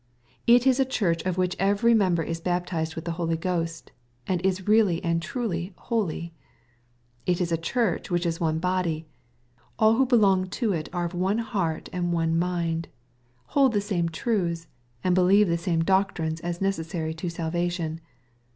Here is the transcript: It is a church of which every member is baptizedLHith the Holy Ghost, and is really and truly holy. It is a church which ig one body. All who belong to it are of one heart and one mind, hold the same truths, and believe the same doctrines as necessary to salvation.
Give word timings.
It 0.47 0.65
is 0.65 0.79
a 0.79 0.83
church 0.83 1.21
of 1.27 1.37
which 1.37 1.55
every 1.59 1.93
member 1.93 2.23
is 2.23 2.41
baptizedLHith 2.41 3.03
the 3.03 3.11
Holy 3.21 3.37
Ghost, 3.37 3.91
and 4.25 4.41
is 4.43 4.67
really 4.67 5.03
and 5.03 5.21
truly 5.21 5.73
holy. 5.77 6.33
It 7.27 7.39
is 7.39 7.51
a 7.51 7.55
church 7.55 8.09
which 8.09 8.25
ig 8.25 8.33
one 8.37 8.57
body. 8.57 9.05
All 9.77 9.97
who 9.97 10.07
belong 10.07 10.47
to 10.49 10.73
it 10.73 10.89
are 10.91 11.05
of 11.05 11.13
one 11.13 11.37
heart 11.37 11.87
and 11.93 12.11
one 12.11 12.35
mind, 12.39 12.87
hold 13.53 13.73
the 13.73 13.79
same 13.79 14.09
truths, 14.09 14.65
and 15.03 15.13
believe 15.13 15.47
the 15.47 15.55
same 15.55 15.83
doctrines 15.83 16.41
as 16.41 16.61
necessary 16.61 17.13
to 17.13 17.29
salvation. 17.29 18.01